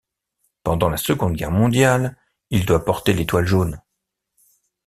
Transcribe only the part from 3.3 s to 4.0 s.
jaune.